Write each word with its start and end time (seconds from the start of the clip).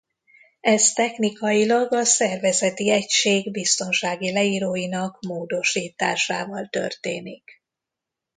Ez 0.61 0.93
technikailag 0.93 1.91
a 1.93 2.03
szervezeti 2.05 2.89
egység 2.89 3.51
biztonsági 3.51 4.31
leíróinak 4.31 5.19
módosításával 5.21 6.65
történik. 6.67 7.61